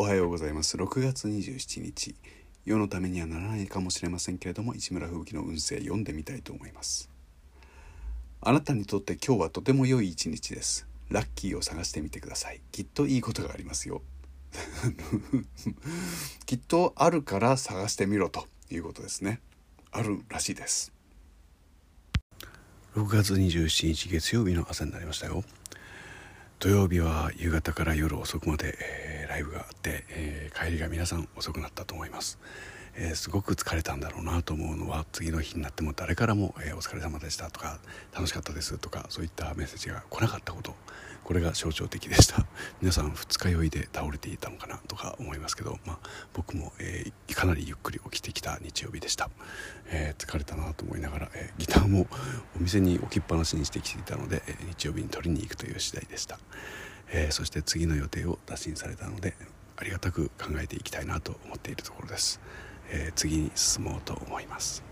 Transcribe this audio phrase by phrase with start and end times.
[0.00, 0.78] おはようございます。
[0.78, 2.14] 6月27日。
[2.64, 7.10] 世のためにはならないかもしれませんけれども市村吹雪の運勢読んでみたいと思います。
[8.40, 10.86] あなたにとって今日はとても良い一日です。
[11.10, 12.62] ラッキーを探してみてください。
[12.72, 14.00] きっといいことがありますよ。
[16.46, 19.42] きっとあるから探してみろということですね。
[19.90, 20.94] あるらしいです。
[22.94, 25.44] 6月27日月曜日の朝になりましたよ。
[26.60, 32.38] 土曜日は夕方から夜遅くまで、えー、ライブがあって、えー、帰りが皆さん遅くなったと思います、
[32.94, 37.78] えー、すごく疲れたんだろうなと思うのは次の日になっても誰からも、えお疲れ様でした」とか
[38.12, 40.74] 「楽しかったです」とかそういったメッセージが来なかったこと
[41.24, 42.44] これが象徴的でした。
[42.82, 45.98] 皆さん二日酔いで倒れていたのかなとか思いますけど、まあ、
[46.34, 49.30] 僕も、えー、かなりゆっくり起きてきた日曜日でした、
[49.86, 52.08] えー、疲れたなと思いながら、え、ギターも
[52.56, 56.40] お店に置きっぱなしにしてきていたので、え日曜日に取りに行くという次第でした、
[57.08, 59.36] えそして次の予定を打診されたので
[59.76, 62.40] ありがたく考えていきたいなと思っているところです、
[62.90, 64.89] え次に進もうと思います。